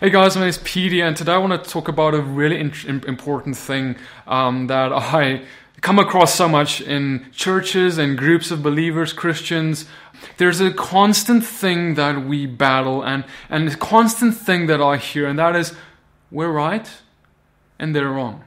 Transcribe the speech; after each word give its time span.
Hey 0.00 0.08
guys, 0.08 0.34
my 0.34 0.40
name 0.40 0.48
is 0.48 0.56
Petey, 0.56 1.02
and 1.02 1.14
today 1.14 1.34
I 1.34 1.36
want 1.36 1.62
to 1.62 1.70
talk 1.70 1.86
about 1.86 2.14
a 2.14 2.22
really 2.22 2.58
in- 2.58 3.04
important 3.06 3.54
thing 3.54 3.96
um, 4.26 4.66
that 4.68 4.94
I 4.94 5.42
come 5.82 5.98
across 5.98 6.34
so 6.34 6.48
much 6.48 6.80
in 6.80 7.26
churches 7.32 7.98
and 7.98 8.16
groups 8.16 8.50
of 8.50 8.62
believers, 8.62 9.12
Christians. 9.12 9.84
There's 10.38 10.58
a 10.58 10.72
constant 10.72 11.44
thing 11.44 11.96
that 11.96 12.24
we 12.24 12.46
battle, 12.46 13.02
and, 13.02 13.26
and 13.50 13.68
a 13.68 13.76
constant 13.76 14.34
thing 14.34 14.68
that 14.68 14.80
I 14.80 14.96
hear, 14.96 15.28
and 15.28 15.38
that 15.38 15.54
is 15.54 15.74
we're 16.30 16.50
right 16.50 16.90
and 17.78 17.94
they're 17.94 18.08
wrong. 18.08 18.42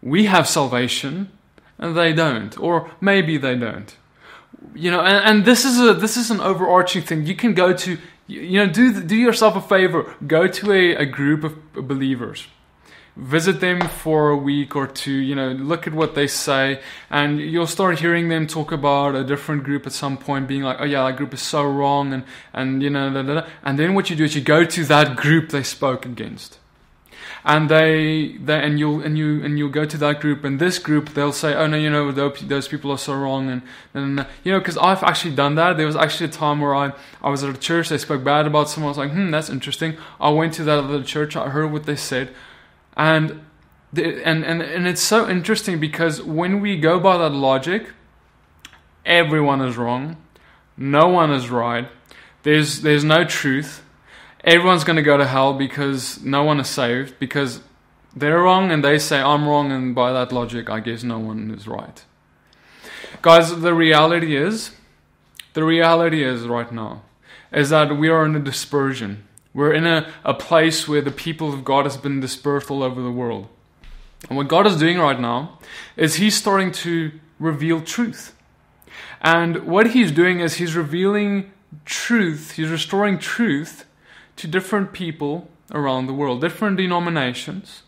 We 0.00 0.26
have 0.26 0.46
salvation 0.46 1.32
and 1.78 1.96
they 1.96 2.12
don't, 2.12 2.56
or 2.60 2.92
maybe 3.00 3.38
they 3.38 3.56
don't. 3.56 3.96
You 4.76 4.92
know, 4.92 5.00
and, 5.00 5.24
and 5.24 5.44
this 5.44 5.64
is 5.64 5.80
a 5.80 5.94
this 5.94 6.16
is 6.16 6.30
an 6.30 6.40
overarching 6.40 7.02
thing. 7.02 7.26
You 7.26 7.34
can 7.34 7.54
go 7.54 7.72
to 7.72 7.98
you 8.30 8.64
know 8.64 8.72
do 8.72 9.02
do 9.02 9.16
yourself 9.16 9.56
a 9.56 9.60
favor. 9.60 10.14
Go 10.26 10.46
to 10.46 10.72
a, 10.72 10.94
a 10.94 11.06
group 11.06 11.44
of 11.44 11.72
believers. 11.74 12.46
Visit 13.16 13.60
them 13.60 13.88
for 13.88 14.30
a 14.30 14.36
week 14.36 14.76
or 14.76 14.86
two 14.86 15.12
you 15.12 15.34
know 15.34 15.50
look 15.50 15.86
at 15.86 15.92
what 15.92 16.14
they 16.14 16.28
say 16.28 16.80
and 17.10 17.40
you'll 17.40 17.66
start 17.66 17.98
hearing 17.98 18.28
them 18.28 18.46
talk 18.46 18.70
about 18.70 19.16
a 19.16 19.24
different 19.24 19.64
group 19.64 19.84
at 19.84 19.92
some 19.92 20.16
point 20.16 20.46
being 20.46 20.62
like 20.62 20.76
oh 20.80 20.84
yeah 20.84 21.02
that 21.02 21.16
group 21.16 21.34
is 21.34 21.42
so 21.42 21.62
wrong 21.62 22.12
and 22.12 22.22
and 22.52 22.82
you 22.82 22.88
know 22.88 23.44
and 23.64 23.78
then 23.78 23.94
what 23.94 24.08
you 24.08 24.16
do 24.16 24.24
is 24.24 24.36
you 24.36 24.40
go 24.40 24.64
to 24.64 24.84
that 24.84 25.16
group 25.16 25.50
they 25.50 25.62
spoke 25.62 26.06
against 26.06 26.59
and 27.44 27.68
they, 27.68 28.36
they 28.38 28.62
and 28.62 28.78
you'll 28.78 29.00
and 29.00 29.16
you 29.16 29.42
and 29.44 29.58
you'll 29.58 29.70
go 29.70 29.84
to 29.84 29.96
that 29.98 30.20
group 30.20 30.44
and 30.44 30.58
this 30.58 30.78
group 30.78 31.10
they'll 31.10 31.32
say 31.32 31.54
oh 31.54 31.66
no 31.66 31.76
you 31.76 31.90
know 31.90 32.10
those 32.12 32.68
people 32.68 32.90
are 32.90 32.98
so 32.98 33.14
wrong 33.14 33.48
and 33.50 33.62
and 33.94 34.26
you 34.44 34.52
know 34.52 34.58
because 34.58 34.76
I've 34.78 35.02
actually 35.02 35.34
done 35.34 35.54
that. 35.54 35.76
There 35.76 35.86
was 35.86 35.96
actually 35.96 36.30
a 36.30 36.32
time 36.32 36.60
where 36.60 36.74
I 36.74 36.92
I 37.22 37.30
was 37.30 37.42
at 37.44 37.54
a 37.54 37.58
church 37.58 37.88
they 37.88 37.98
spoke 37.98 38.24
bad 38.24 38.46
about 38.46 38.68
someone. 38.68 38.88
I 38.88 38.90
was 38.90 38.98
like 38.98 39.12
hmm 39.12 39.30
that's 39.30 39.50
interesting. 39.50 39.96
I 40.20 40.30
went 40.30 40.54
to 40.54 40.64
that 40.64 40.78
other 40.78 41.02
church 41.02 41.36
I 41.36 41.48
heard 41.48 41.72
what 41.72 41.84
they 41.84 41.96
said 41.96 42.34
and 42.96 43.42
the, 43.92 44.22
and 44.24 44.44
and 44.44 44.62
and 44.62 44.86
it's 44.86 45.02
so 45.02 45.28
interesting 45.28 45.80
because 45.80 46.22
when 46.22 46.60
we 46.60 46.76
go 46.76 47.00
by 47.00 47.18
that 47.18 47.32
logic 47.32 47.88
everyone 49.04 49.60
is 49.60 49.76
wrong. 49.76 50.16
No 50.76 51.08
one 51.08 51.30
is 51.30 51.50
right. 51.50 51.88
There's 52.42 52.82
there's 52.82 53.04
no 53.04 53.24
truth 53.24 53.82
everyone's 54.44 54.84
going 54.84 54.96
to 54.96 55.02
go 55.02 55.16
to 55.16 55.26
hell 55.26 55.54
because 55.54 56.22
no 56.22 56.42
one 56.42 56.60
is 56.60 56.68
saved 56.68 57.18
because 57.18 57.60
they're 58.14 58.40
wrong 58.40 58.70
and 58.70 58.84
they 58.84 58.98
say 58.98 59.20
I'm 59.20 59.46
wrong, 59.46 59.70
and 59.70 59.94
by 59.94 60.12
that 60.12 60.32
logic, 60.32 60.68
I 60.68 60.80
guess 60.80 61.02
no 61.02 61.18
one 61.18 61.50
is 61.50 61.68
right. 61.68 62.04
Guys, 63.22 63.60
the 63.60 63.74
reality 63.74 64.36
is, 64.36 64.72
the 65.52 65.64
reality 65.64 66.24
is 66.24 66.46
right 66.46 66.70
now, 66.72 67.02
is 67.52 67.70
that 67.70 67.96
we 67.96 68.08
are 68.08 68.24
in 68.24 68.34
a 68.34 68.40
dispersion. 68.40 69.26
We're 69.52 69.72
in 69.72 69.86
a, 69.86 70.10
a 70.24 70.34
place 70.34 70.86
where 70.86 71.02
the 71.02 71.10
people 71.10 71.52
of 71.52 71.64
God 71.64 71.84
has 71.84 71.96
been 71.96 72.20
dispersed 72.20 72.70
all 72.70 72.82
over 72.82 73.02
the 73.02 73.10
world. 73.10 73.48
And 74.28 74.36
what 74.36 74.48
God 74.48 74.66
is 74.66 74.76
doing 74.76 74.98
right 74.98 75.18
now 75.18 75.58
is 75.96 76.16
He's 76.16 76.36
starting 76.36 76.72
to 76.72 77.12
reveal 77.38 77.80
truth. 77.80 78.34
And 79.20 79.66
what 79.66 79.90
He's 79.90 80.12
doing 80.12 80.40
is 80.40 80.54
He's 80.54 80.76
revealing 80.76 81.52
truth, 81.84 82.52
He's 82.52 82.68
restoring 82.68 83.18
truth 83.18 83.84
to 84.40 84.48
different 84.48 84.92
people 84.92 85.48
around 85.70 86.06
the 86.06 86.14
world, 86.14 86.40
different 86.40 86.78
denominations 86.78 87.82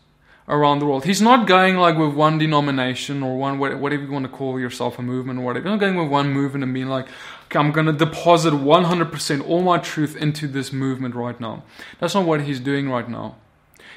around 0.47 0.79
the 0.79 0.85
world. 0.85 1.05
He's 1.05 1.21
not 1.21 1.47
going 1.47 1.77
like 1.77 1.97
with 1.97 2.13
one 2.13 2.37
denomination 2.37 3.23
or 3.23 3.37
one 3.37 3.57
whatever 3.57 4.03
you 4.03 4.11
want 4.11 4.25
to 4.25 4.31
call 4.31 4.59
yourself 4.59 4.99
a 4.99 5.01
movement 5.01 5.39
or 5.39 5.43
whatever. 5.43 5.65
He's 5.65 5.71
not 5.71 5.79
going 5.79 5.95
with 5.95 6.09
one 6.09 6.31
movement 6.31 6.63
and 6.63 6.73
being 6.73 6.89
like, 6.89 7.07
okay, 7.45 7.57
I'm 7.57 7.71
going 7.71 7.87
to 7.87 7.93
deposit 7.93 8.53
100% 8.53 9.47
all 9.47 9.63
my 9.63 9.79
truth 9.79 10.15
into 10.15 10.47
this 10.47 10.71
movement 10.71 11.15
right 11.15 11.39
now. 11.39 11.63
That's 11.99 12.13
not 12.13 12.25
what 12.25 12.41
he's 12.41 12.59
doing 12.59 12.89
right 12.89 13.09
now. 13.09 13.35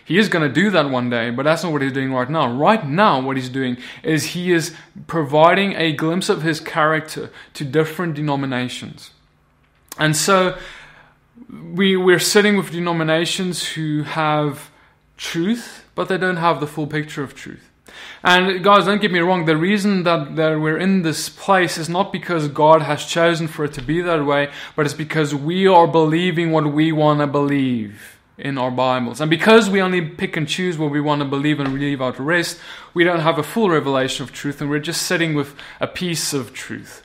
He 0.03 0.19
is 0.19 0.29
going 0.29 0.49
to 0.49 0.53
do 0.53 0.71
that 0.71 0.89
one 0.89 1.11
day, 1.11 1.31
but 1.31 1.43
that's 1.43 1.63
not 1.65 1.73
what 1.73 1.83
he's 1.83 1.93
doing 1.93 2.13
right 2.13 2.31
now. 2.31 2.51
Right 2.51 2.87
now, 2.87 3.21
what 3.21 3.37
he's 3.37 3.49
doing 3.49 3.77
is 4.05 4.25
he 4.25 4.53
is 4.53 4.73
providing 5.09 5.75
a 5.75 5.93
glimpse 5.93 6.29
of 6.29 6.43
his 6.43 6.61
character 6.61 7.31
to 7.55 7.65
different 7.65 8.15
denominations. 8.15 9.11
And 9.99 10.17
so 10.17 10.57
we, 11.75 11.97
we're 11.97 12.19
sitting 12.19 12.57
with 12.57 12.71
denominations 12.71 13.67
who 13.69 14.03
have 14.03 14.71
truth, 15.17 15.85
but 15.95 16.09
they 16.09 16.19
don't 16.19 16.37
have 16.37 16.61
the 16.61 16.67
full 16.67 16.87
picture 16.87 17.23
of 17.23 17.35
truth. 17.35 17.71
And 18.23 18.65
guys, 18.65 18.85
don't 18.85 19.01
get 19.01 19.13
me 19.13 19.21
wrong, 19.21 19.45
the 19.45 19.57
reason 19.57 20.03
that, 20.03 20.37
that 20.37 20.61
we're 20.61 20.79
in 20.79 21.03
this 21.03 21.29
place 21.29 21.79
is 21.79 21.89
not 21.89 22.13
because 22.13 22.49
God 22.49 22.83
has 22.83 23.05
chosen 23.05 23.47
for 23.47 23.65
it 23.65 23.73
to 23.75 23.83
be 23.83 24.01
that 24.03 24.25
way, 24.25 24.51
but 24.75 24.85
it's 24.85 24.95
because 24.95 25.35
we 25.35 25.67
are 25.67 25.87
believing 25.87 26.51
what 26.51 26.73
we 26.73 26.93
want 26.93 27.21
to 27.21 27.27
believe 27.27 28.19
in 28.39 28.59
our 28.59 28.71
Bibles. 28.71 29.21
And 29.21 29.31
because 29.31 29.71
we 29.71 29.81
only 29.81 30.03
pick 30.03 30.37
and 30.37 30.49
choose 30.49 30.77
what 30.77 30.91
we 30.91 31.01
want 31.01 31.21
to 31.21 31.25
believe 31.25 31.61
and 31.61 31.73
leave 31.75 32.03
out 32.03 32.17
the 32.17 32.23
rest, 32.23 32.59
we 32.93 33.05
don't 33.05 33.21
have 33.21 33.39
a 33.39 33.43
full 33.43 33.71
revelation 33.71 34.25
of 34.25 34.33
truth, 34.33 34.61
and 34.61 34.69
we're 34.69 34.79
just 34.79 35.03
sitting 35.03 35.35
with 35.35 35.55
a 35.81 35.87
piece 35.87 36.33
of 36.33 36.53
truth. 36.53 37.03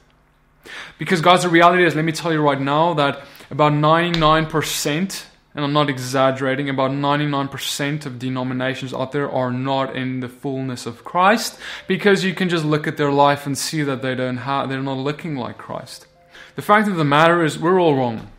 Because, 0.97 1.21
guys, 1.21 1.43
the 1.43 1.49
reality 1.49 1.85
is, 1.85 1.95
let 1.95 2.05
me 2.05 2.11
tell 2.11 2.33
you 2.33 2.41
right 2.41 2.59
now 2.59 2.93
that 2.95 3.21
about 3.51 3.73
99%, 3.73 5.25
and 5.53 5.65
I'm 5.65 5.73
not 5.73 5.89
exaggerating, 5.89 6.69
about 6.69 6.91
99% 6.91 8.05
of 8.05 8.17
denominations 8.17 8.93
out 8.93 9.11
there 9.11 9.29
are 9.29 9.51
not 9.51 9.95
in 9.95 10.21
the 10.21 10.29
fullness 10.29 10.85
of 10.85 11.03
Christ 11.03 11.59
because 11.85 12.23
you 12.23 12.33
can 12.33 12.47
just 12.47 12.63
look 12.63 12.87
at 12.87 12.95
their 12.95 13.11
life 13.11 13.45
and 13.45 13.57
see 13.57 13.83
that 13.83 14.01
they 14.01 14.15
don't 14.15 14.37
have, 14.37 14.69
they're 14.69 14.81
not 14.81 14.97
looking 14.97 15.35
like 15.35 15.57
Christ. 15.57 16.07
The 16.55 16.61
fact 16.61 16.87
of 16.87 16.95
the 16.95 17.03
matter 17.03 17.43
is, 17.43 17.59
we're 17.59 17.79
all 17.79 17.95
wrong. 17.95 18.31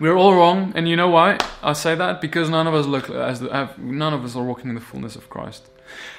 We're 0.00 0.16
all 0.16 0.34
wrong, 0.34 0.72
and 0.74 0.88
you 0.88 0.96
know 0.96 1.10
why 1.10 1.36
I 1.62 1.74
say 1.74 1.94
that? 1.94 2.22
Because 2.22 2.48
none 2.48 2.66
of 2.66 2.72
us 2.72 2.86
look 2.86 3.10
as 3.10 3.40
the, 3.40 3.52
have, 3.52 3.78
none 3.78 4.14
of 4.14 4.24
us 4.24 4.34
are 4.34 4.42
walking 4.42 4.70
in 4.70 4.74
the 4.74 4.80
fullness 4.80 5.14
of 5.14 5.28
Christ. 5.28 5.68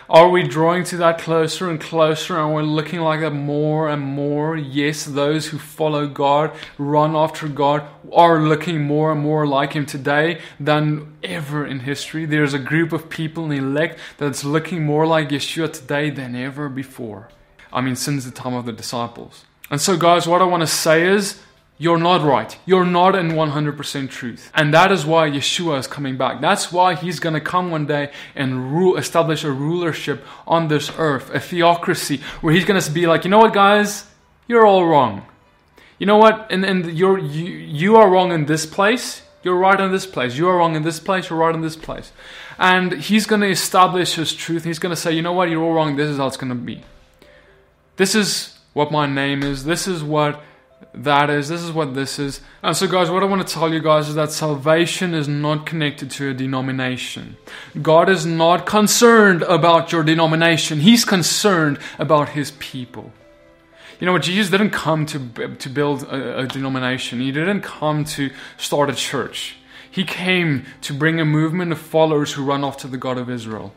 Are 0.08 0.30
we 0.30 0.44
drawing 0.48 0.84
to 0.84 0.98
that 0.98 1.18
closer 1.18 1.68
and 1.68 1.82
closer 1.82 2.38
and 2.38 2.54
we're 2.54 2.62
looking 2.62 3.00
like 3.00 3.22
that 3.22 3.32
more 3.32 3.90
and 3.90 4.04
more? 4.04 4.56
Yes, 4.56 5.06
those 5.06 5.48
who 5.48 5.58
follow 5.58 6.06
God, 6.06 6.52
run 6.78 7.16
after 7.16 7.48
God, 7.48 7.84
are 8.14 8.40
looking 8.40 8.84
more 8.84 9.12
and 9.12 9.22
more 9.22 9.48
like 9.48 9.74
Him 9.74 9.88
today 9.88 10.42
than 10.60 11.18
ever 11.24 11.66
in 11.66 11.80
history. 11.80 12.26
There's 12.26 12.54
a 12.54 12.60
group 12.60 12.94
of 12.94 13.10
people 13.10 13.46
in 13.46 13.58
elect 13.58 13.98
that's 14.20 14.44
looking 14.44 14.86
more 14.86 15.08
like 15.08 15.30
Yeshua 15.30 15.74
today 15.74 16.12
than 16.12 16.36
ever 16.36 16.70
before. 16.70 17.30
I 17.74 17.82
mean, 17.82 17.96
since 17.96 18.26
the 18.26 18.32
time 18.32 18.54
of 18.54 18.68
the 18.68 18.74
disciples. 18.74 19.46
And 19.72 19.82
so, 19.82 19.98
guys, 19.98 20.28
what 20.28 20.42
I 20.44 20.46
want 20.46 20.62
to 20.62 20.68
say 20.68 21.08
is 21.08 21.42
you're 21.82 21.98
not 21.98 22.22
right. 22.22 22.56
You're 22.68 22.86
not 22.86 23.16
in 23.16 23.30
100% 23.30 24.10
truth. 24.12 24.52
And 24.54 24.72
that 24.72 24.92
is 24.92 25.04
why 25.04 25.28
Yeshua 25.32 25.80
is 25.80 25.88
coming 25.88 26.16
back. 26.16 26.40
That's 26.40 26.72
why 26.72 26.94
he's 26.94 27.20
going 27.20 27.34
to 27.34 27.42
come 27.42 27.72
one 27.72 27.88
day 27.88 28.12
and 28.36 28.72
rule, 28.72 28.98
establish 28.98 29.44
a 29.44 29.52
rulership 29.52 30.24
on 30.46 30.68
this 30.68 30.92
earth, 31.00 31.32
a 31.34 31.40
theocracy, 31.40 32.22
where 32.42 32.54
he's 32.54 32.66
going 32.66 32.80
to 32.80 32.92
be 32.92 33.08
like, 33.08 33.24
you 33.24 33.32
know 33.32 33.40
what, 33.40 33.56
guys? 33.56 34.06
You're 34.48 34.64
all 34.64 34.86
wrong. 34.86 35.26
You 35.98 36.06
know 36.06 36.18
what? 36.18 36.52
And, 36.52 36.64
and 36.64 36.96
you're, 36.96 37.18
you, 37.18 37.46
you 37.46 37.96
are 37.96 38.12
wrong 38.12 38.32
in 38.32 38.46
this 38.46 38.68
place. 38.68 39.24
You're 39.42 39.58
right 39.58 39.82
in 39.82 39.92
this 39.92 40.06
place. 40.06 40.38
You 40.38 40.50
are 40.50 40.58
wrong 40.58 40.76
in 40.76 40.84
this 40.84 41.00
place. 41.00 41.32
You're 41.32 41.40
right 41.40 41.56
in 41.56 41.62
this 41.62 41.76
place. 41.76 42.12
And 42.60 42.94
he's 42.94 43.26
going 43.26 43.42
to 43.42 43.50
establish 43.50 44.14
his 44.14 44.36
truth. 44.36 44.66
He's 44.66 44.78
going 44.78 44.94
to 44.94 45.02
say, 45.02 45.14
you 45.14 45.24
know 45.24 45.34
what? 45.34 45.50
You're 45.50 45.64
all 45.64 45.74
wrong. 45.74 45.96
This 45.96 46.12
is 46.12 46.18
how 46.18 46.28
it's 46.28 46.38
going 46.38 46.50
to 46.50 46.64
be. 46.64 46.84
This 47.96 48.14
is 48.14 48.60
what 48.74 48.92
my 48.92 49.08
name 49.08 49.42
is. 49.42 49.64
This 49.64 49.88
is 49.88 50.04
what 50.04 50.44
that 50.94 51.30
is. 51.30 51.50
This 51.50 51.62
is 51.62 51.72
what 51.72 51.94
this 51.94 52.20
is. 52.20 52.42
And 52.62 52.76
so, 52.76 52.88
guys, 52.88 53.10
what 53.10 53.24
I 53.24 53.26
want 53.26 53.46
to 53.48 53.54
tell 53.54 53.74
you 53.74 53.80
guys 53.80 54.10
is 54.10 54.16
that 54.16 54.32
salvation 54.32 55.14
is 55.14 55.28
not 55.28 55.66
connected 55.66 56.12
to 56.12 56.30
a 56.30 56.34
denomination. 56.34 57.38
God 57.82 58.10
is 58.10 58.26
not 58.26 58.66
concerned 58.66 59.44
about 59.44 59.92
your 59.92 60.04
denomination, 60.04 60.80
He's 60.80 61.06
concerned 61.06 61.80
about 61.98 62.30
His 62.30 62.52
people. 62.52 63.12
You 64.00 64.08
know 64.08 64.14
what? 64.14 64.24
Jesus 64.24 64.50
didn't 64.50 64.72
come 64.72 65.06
to, 65.08 65.56
to 65.56 65.70
build 65.70 66.04
a, 66.04 66.40
a 66.40 66.48
denomination, 66.48 67.20
He 67.20 67.32
didn't 67.32 67.62
come 67.62 68.04
to 68.06 68.32
start 68.58 68.90
a 68.90 68.96
church. 68.96 69.58
He 69.90 70.06
came 70.06 70.66
to 70.82 70.94
bring 70.94 71.20
a 71.20 71.26
movement 71.26 71.74
of 71.74 71.80
followers 71.80 72.34
who 72.34 72.46
run 72.46 72.64
off 72.64 72.78
to 72.78 72.88
the 72.88 72.98
God 72.98 73.18
of 73.18 73.30
Israel 73.30 73.74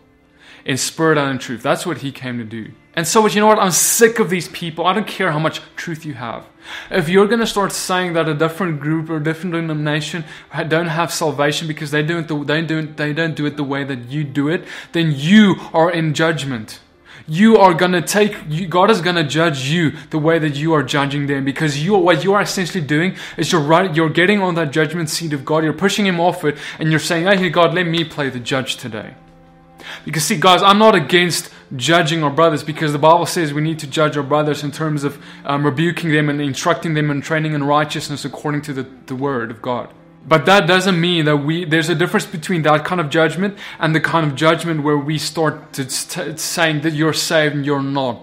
in 0.64 0.76
spirit 0.76 1.18
and 1.18 1.30
in 1.30 1.38
truth. 1.38 1.62
That's 1.62 1.84
what 1.84 1.98
he 1.98 2.12
came 2.12 2.38
to 2.38 2.44
do. 2.44 2.72
And 2.96 3.06
so, 3.06 3.26
you 3.26 3.40
know 3.40 3.48
what? 3.48 3.58
I'm 3.58 3.72
sick 3.72 4.18
of 4.20 4.30
these 4.30 4.48
people. 4.48 4.86
I 4.86 4.92
don't 4.92 5.06
care 5.06 5.32
how 5.32 5.38
much 5.38 5.60
truth 5.74 6.04
you 6.04 6.14
have. 6.14 6.46
If 6.90 7.08
you're 7.08 7.26
going 7.26 7.40
to 7.40 7.46
start 7.46 7.72
saying 7.72 8.12
that 8.14 8.28
a 8.28 8.34
different 8.34 8.80
group 8.80 9.10
or 9.10 9.16
a 9.16 9.22
different 9.22 9.52
denomination 9.52 10.24
don't 10.68 10.86
have 10.86 11.12
salvation 11.12 11.66
because 11.66 11.90
they 11.90 12.02
don't, 12.02 12.26
they 12.46 12.62
don't, 12.62 12.96
they 12.96 13.12
don't 13.12 13.34
do 13.34 13.46
it 13.46 13.56
the 13.56 13.64
way 13.64 13.84
that 13.84 14.08
you 14.08 14.24
do 14.24 14.48
it, 14.48 14.64
then 14.92 15.12
you 15.14 15.56
are 15.72 15.90
in 15.90 16.14
judgment. 16.14 16.80
You 17.26 17.56
are 17.56 17.72
going 17.72 17.92
to 17.92 18.02
take, 18.02 18.68
God 18.68 18.90
is 18.90 19.00
going 19.00 19.16
to 19.16 19.24
judge 19.24 19.66
you 19.68 19.92
the 20.10 20.18
way 20.18 20.38
that 20.38 20.56
you 20.56 20.74
are 20.74 20.82
judging 20.82 21.26
them 21.26 21.44
because 21.44 21.82
you, 21.82 21.94
what 21.94 22.22
you 22.22 22.34
are 22.34 22.42
essentially 22.42 22.84
doing 22.84 23.16
is 23.38 23.50
you're 23.50 23.62
right, 23.62 23.94
you're 23.94 24.10
getting 24.10 24.40
on 24.40 24.54
that 24.56 24.72
judgment 24.72 25.08
seat 25.08 25.32
of 25.32 25.44
God, 25.44 25.64
you're 25.64 25.72
pushing 25.72 26.06
Him 26.06 26.20
off 26.20 26.44
it, 26.44 26.58
and 26.78 26.90
you're 26.90 27.00
saying, 27.00 27.26
Hey, 27.26 27.48
God, 27.48 27.72
let 27.72 27.86
me 27.86 28.04
play 28.04 28.28
the 28.28 28.40
judge 28.40 28.76
today. 28.76 29.14
Because, 30.04 30.24
see, 30.24 30.38
guys, 30.38 30.62
I'm 30.62 30.78
not 30.78 30.94
against 30.94 31.50
judging 31.76 32.22
our 32.22 32.30
brothers 32.30 32.62
because 32.62 32.92
the 32.92 32.98
Bible 32.98 33.26
says 33.26 33.52
we 33.52 33.62
need 33.62 33.78
to 33.80 33.86
judge 33.86 34.16
our 34.16 34.22
brothers 34.22 34.62
in 34.62 34.70
terms 34.70 35.04
of 35.04 35.22
um, 35.44 35.64
rebuking 35.64 36.10
them 36.10 36.28
and 36.28 36.40
instructing 36.40 36.94
them 36.94 37.10
and 37.10 37.22
training 37.22 37.54
in 37.54 37.64
righteousness 37.64 38.24
according 38.24 38.62
to 38.62 38.72
the, 38.72 38.86
the 39.06 39.14
Word 39.14 39.50
of 39.50 39.62
God. 39.62 39.92
But 40.26 40.46
that 40.46 40.66
doesn't 40.66 40.98
mean 40.98 41.26
that 41.26 41.36
we, 41.36 41.64
there's 41.64 41.90
a 41.90 41.94
difference 41.94 42.24
between 42.24 42.62
that 42.62 42.84
kind 42.84 43.00
of 43.00 43.10
judgment 43.10 43.58
and 43.78 43.94
the 43.94 44.00
kind 44.00 44.26
of 44.26 44.34
judgment 44.34 44.82
where 44.82 44.96
we 44.96 45.18
start 45.18 45.74
to 45.74 45.88
st- 45.88 46.40
saying 46.40 46.80
that 46.82 46.94
you're 46.94 47.12
saved 47.12 47.54
and 47.54 47.66
you're 47.66 47.82
not. 47.82 48.22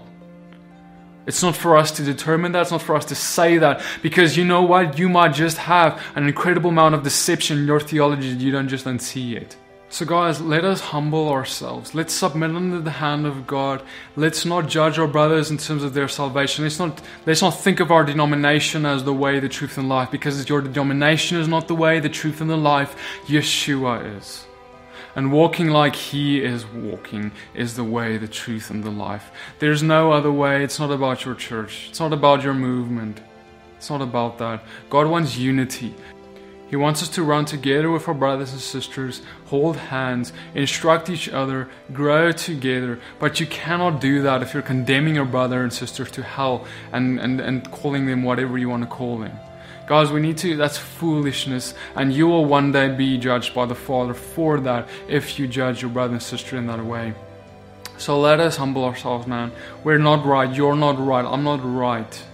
It's 1.24 1.42
not 1.42 1.54
for 1.54 1.76
us 1.76 1.92
to 1.92 2.02
determine 2.02 2.50
that. 2.52 2.62
It's 2.62 2.70
not 2.72 2.82
for 2.82 2.96
us 2.96 3.04
to 3.06 3.14
say 3.14 3.58
that. 3.58 3.82
Because 4.02 4.36
you 4.36 4.44
know 4.44 4.62
what? 4.62 4.98
You 4.98 5.08
might 5.08 5.34
just 5.34 5.56
have 5.58 6.02
an 6.16 6.26
incredible 6.26 6.70
amount 6.70 6.96
of 6.96 7.04
deception 7.04 7.58
in 7.58 7.66
your 7.66 7.78
theology 7.78 8.34
that 8.34 8.42
you 8.42 8.50
don't 8.50 8.68
just 8.68 8.84
don't 8.84 8.98
see 8.98 9.36
it. 9.36 9.56
So, 9.92 10.06
guys, 10.06 10.40
let 10.40 10.64
us 10.64 10.80
humble 10.80 11.28
ourselves. 11.28 11.94
Let's 11.94 12.14
submit 12.14 12.56
under 12.56 12.80
the 12.80 12.92
hand 12.92 13.26
of 13.26 13.46
God. 13.46 13.82
Let's 14.16 14.46
not 14.46 14.66
judge 14.66 14.98
our 14.98 15.06
brothers 15.06 15.50
in 15.50 15.58
terms 15.58 15.84
of 15.84 15.92
their 15.92 16.08
salvation. 16.08 16.64
Let's 16.64 16.78
not, 16.78 17.02
let's 17.26 17.42
not 17.42 17.50
think 17.50 17.78
of 17.78 17.90
our 17.90 18.02
denomination 18.02 18.86
as 18.86 19.04
the 19.04 19.12
way, 19.12 19.38
the 19.38 19.50
truth, 19.50 19.76
and 19.76 19.90
life, 19.90 20.10
because 20.10 20.48
your 20.48 20.62
denomination 20.62 21.36
is 21.36 21.46
not 21.46 21.68
the 21.68 21.74
way, 21.74 22.00
the 22.00 22.08
truth, 22.08 22.40
and 22.40 22.48
the 22.48 22.56
life. 22.56 22.96
Yeshua 23.26 24.16
is. 24.16 24.46
And 25.14 25.30
walking 25.30 25.68
like 25.68 25.94
He 25.94 26.42
is 26.42 26.64
walking 26.64 27.30
is 27.54 27.76
the 27.76 27.84
way, 27.84 28.16
the 28.16 28.28
truth, 28.28 28.70
and 28.70 28.82
the 28.82 28.90
life. 28.90 29.30
There's 29.58 29.82
no 29.82 30.10
other 30.10 30.32
way. 30.32 30.64
It's 30.64 30.78
not 30.78 30.90
about 30.90 31.26
your 31.26 31.34
church, 31.34 31.88
it's 31.90 32.00
not 32.00 32.14
about 32.14 32.42
your 32.42 32.54
movement. 32.54 33.20
It's 33.82 33.90
not 33.90 34.00
about 34.00 34.38
that. 34.38 34.62
God 34.88 35.08
wants 35.08 35.36
unity. 35.36 35.92
He 36.72 36.76
wants 36.76 37.02
us 37.02 37.10
to 37.10 37.22
run 37.22 37.44
together 37.44 37.90
with 37.90 38.08
our 38.08 38.14
brothers 38.14 38.52
and 38.52 38.60
sisters, 38.62 39.20
hold 39.44 39.76
hands, 39.76 40.32
instruct 40.54 41.10
each 41.10 41.28
other, 41.28 41.68
grow 41.92 42.32
together. 42.32 42.98
But 43.18 43.40
you 43.40 43.46
cannot 43.46 44.00
do 44.00 44.22
that 44.22 44.40
if 44.40 44.54
you're 44.54 44.62
condemning 44.62 45.16
your 45.16 45.26
brother 45.26 45.62
and 45.62 45.70
sister 45.70 46.06
to 46.06 46.22
hell 46.22 46.66
and, 46.90 47.20
and, 47.20 47.42
and 47.42 47.70
calling 47.70 48.06
them 48.06 48.22
whatever 48.22 48.56
you 48.56 48.70
want 48.70 48.84
to 48.84 48.88
call 48.88 49.18
them. 49.18 49.38
Guys, 49.86 50.10
we 50.10 50.22
need 50.22 50.38
to, 50.38 50.56
that's 50.56 50.78
foolishness, 50.78 51.74
and 51.94 52.10
you 52.10 52.26
will 52.26 52.46
one 52.46 52.72
day 52.72 52.88
be 52.88 53.18
judged 53.18 53.52
by 53.52 53.66
the 53.66 53.74
Father 53.74 54.14
for 54.14 54.58
that 54.60 54.88
if 55.08 55.38
you 55.38 55.46
judge 55.46 55.82
your 55.82 55.90
brother 55.90 56.14
and 56.14 56.22
sister 56.22 56.56
in 56.56 56.68
that 56.68 56.82
way. 56.82 57.12
So 57.98 58.18
let 58.18 58.40
us 58.40 58.56
humble 58.56 58.86
ourselves, 58.86 59.26
man. 59.26 59.52
We're 59.84 59.98
not 59.98 60.24
right, 60.24 60.50
you're 60.50 60.74
not 60.74 60.98
right, 60.98 61.26
I'm 61.26 61.44
not 61.44 61.60
right. 61.62 62.24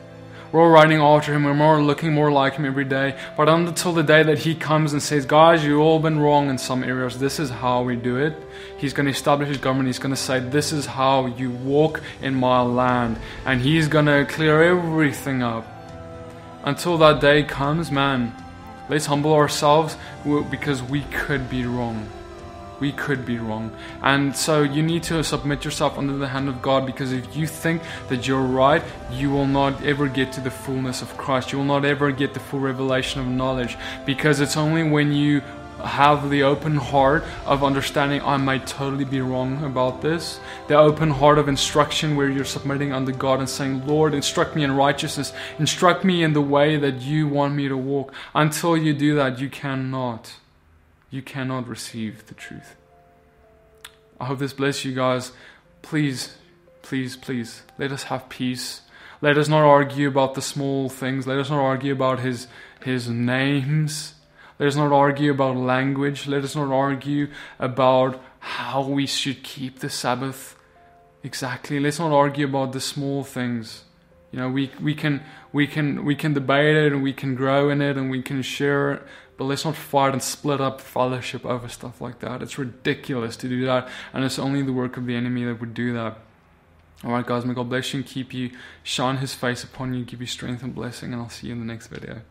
We're 0.51 0.63
all 0.63 0.71
running 0.71 0.99
after 1.01 1.35
him. 1.35 1.45
We're 1.45 1.55
more 1.55 1.83
looking 1.83 2.15
more 2.15 2.33
like 2.33 2.55
him 2.55 2.65
every 2.65 2.85
day. 2.85 3.19
But 3.37 3.49
until 3.49 3.93
the 3.93 4.03
day 4.03 4.23
that 4.23 4.39
he 4.39 4.55
comes 4.55 4.95
and 4.95 5.03
says, 5.03 5.27
guys, 5.27 5.65
you've 5.65 5.81
all 5.81 5.99
been 5.99 6.19
wrong 6.19 6.49
in 6.49 6.57
some 6.57 6.83
areas. 6.83 7.19
This 7.19 7.39
is 7.39 7.51
how 7.51 7.83
we 7.83 7.97
do 7.97 8.17
it. 8.17 8.35
He's 8.79 8.95
going 8.95 9.07
to 9.07 9.13
establish 9.13 9.49
his 9.49 9.59
government. 9.59 9.89
He's 9.89 9.99
going 9.99 10.15
to 10.15 10.21
say, 10.21 10.41
this 10.41 10.73
is 10.73 10.87
how 10.87 11.27
you 11.27 11.51
walk 11.51 12.01
in 12.23 12.35
my 12.35 12.63
land. 12.63 13.19
And 13.45 13.61
he's 13.61 13.89
going 13.89 14.07
to 14.07 14.25
clear 14.25 14.63
everything 14.63 15.43
up. 15.43 15.67
Until 16.65 16.97
that 16.99 17.21
day 17.21 17.43
comes, 17.43 17.91
man, 17.91 18.35
let's 18.89 19.07
humble 19.07 19.35
ourselves 19.35 19.97
because 20.51 20.83
we 20.83 21.03
could 21.03 21.51
be 21.51 21.67
wrong 21.67 22.09
we 22.81 22.93
could 22.93 23.25
be 23.25 23.39
wrong. 23.39 23.71
And 24.03 24.37
so 24.37 24.63
you 24.63 24.83
need 24.83 25.03
to 25.05 25.23
submit 25.23 25.65
yourself 25.65 25.99
under 25.99 26.17
the 26.17 26.29
hand 26.29 26.49
of 26.49 26.63
God 26.63 26.87
because 26.87 27.13
if 27.13 27.37
you 27.37 27.47
think 27.47 27.83
that 28.09 28.27
you're 28.27 28.41
right, 28.41 28.83
you 29.13 29.31
will 29.31 29.47
not 29.47 29.83
ever 29.85 30.09
get 30.09 30.33
to 30.33 30.41
the 30.41 30.51
fullness 30.51 31.03
of 31.03 31.17
Christ. 31.17 31.53
You 31.53 31.59
will 31.59 31.65
not 31.65 31.85
ever 31.85 32.13
get 32.13 32.35
the 32.35 32.41
full 32.41 32.61
revelation 32.61 33.21
of 33.21 33.27
knowledge 33.27 33.77
because 34.07 34.41
it's 34.41 34.57
only 34.57 34.83
when 34.83 35.13
you 35.13 35.43
have 35.85 36.29
the 36.31 36.43
open 36.43 36.77
heart 36.77 37.25
of 37.47 37.63
understanding 37.63 38.21
I 38.23 38.37
might 38.37 38.67
totally 38.67 39.05
be 39.05 39.21
wrong 39.21 39.65
about 39.65 40.03
this. 40.03 40.41
The 40.67 40.77
open 40.77 41.11
heart 41.11 41.39
of 41.39 41.49
instruction 41.49 42.17
where 42.17 42.29
you're 42.29 42.45
submitting 42.45 42.93
under 42.93 43.13
God 43.13 43.39
and 43.39 43.49
saying, 43.49 43.87
Lord, 43.87 44.15
instruct 44.15 44.57
me 44.57 44.65
in 44.65 44.73
righteousness. 44.73 45.33
Instruct 45.59 46.05
me 46.05 46.23
in 46.23 46.33
the 46.33 46.41
way 46.41 46.77
that 46.77 47.01
you 47.03 47.29
want 47.29 47.55
me 47.55 47.69
to 47.69 47.77
walk. 47.77 48.13
Until 48.35 48.77
you 48.77 48.93
do 48.93 49.15
that, 49.17 49.39
you 49.39 49.49
cannot 49.49 50.33
you 51.11 51.23
cannot 51.23 51.69
receive 51.69 52.27
the 52.27 52.35
truth. 52.35 52.77
I 54.21 54.27
hope 54.27 54.39
this 54.41 54.53
bless 54.53 54.85
you 54.85 54.95
guys. 54.95 55.33
Please, 55.83 56.37
please, 56.83 57.17
please, 57.17 57.63
let 57.79 57.93
us 57.93 58.05
have 58.05 58.29
peace. 58.29 58.83
Let 59.21 59.39
us 59.39 59.49
not 59.49 59.63
argue 59.63 60.09
about 60.09 60.35
the 60.35 60.43
small 60.43 60.89
things. 60.89 61.27
Let 61.27 61.39
us 61.39 61.51
not 61.51 61.61
argue 61.61 61.93
about 61.93 62.21
his, 62.21 62.47
his 62.85 63.09
names. 63.09 64.15
Let 64.59 64.69
us 64.69 64.77
not 64.77 64.93
argue 64.93 65.31
about 65.31 65.57
language. 65.57 66.27
Let 66.27 66.45
us 66.45 66.55
not 66.55 66.73
argue 66.73 67.29
about 67.59 68.23
how 68.41 68.83
we 68.83 69.07
should 69.07 69.43
keep 69.43 69.81
the 69.81 69.91
Sabbath. 69.91 70.57
Exactly. 71.23 71.81
Let's 71.81 71.99
not 71.99 72.13
argue 72.13 72.47
about 72.47 72.73
the 72.73 72.81
small 72.81 73.25
things. 73.25 73.85
You 74.31 74.41
know, 74.41 74.51
we, 74.51 74.71
we 74.81 74.95
can 74.95 75.23
we 75.53 75.67
can 75.67 76.05
we 76.05 76.15
can 76.15 76.35
debate 76.35 76.77
it 76.77 76.93
and 76.93 77.03
we 77.03 77.13
can 77.13 77.35
grow 77.35 77.71
in 77.71 77.81
it 77.81 77.97
and 77.97 78.11
we 78.11 78.23
can 78.23 78.43
share 78.43 79.07
but 79.39 79.45
let's 79.45 79.65
not 79.65 79.77
fight 79.77 80.13
and 80.13 80.23
split 80.23 80.61
up 80.61 80.81
fellowship 80.81 81.47
over 81.47 81.69
stuff 81.69 82.01
like 82.01 82.19
that. 82.19 82.43
It's 82.43 82.59
ridiculous 82.59 83.37
to 83.39 83.49
do 83.49 83.65
that, 83.65 83.89
and 84.13 84.25
it's 84.25 84.39
only 84.39 84.61
the 84.63 84.73
work 84.73 84.97
of 84.99 85.07
the 85.07 85.15
enemy 85.15 85.45
that 85.45 85.61
would 85.61 85.73
do 85.73 85.95
that. 85.95 86.19
Alright, 87.05 87.27
guys, 87.27 87.45
may 87.45 87.55
God 87.55 87.69
bless 87.71 87.95
you 87.95 88.01
and 88.01 88.07
keep 88.07 88.35
you, 88.35 88.51
shine 88.83 89.19
his 89.19 89.33
face 89.33 89.63
upon 89.63 89.95
you, 89.95 90.05
give 90.05 90.21
you 90.21 90.27
strength 90.27 90.65
and 90.65 90.75
blessing, 90.75 91.13
and 91.13 91.23
I'll 91.23 91.29
see 91.29 91.47
you 91.47 91.53
in 91.53 91.61
the 91.61 91.65
next 91.65 91.87
video. 91.87 92.23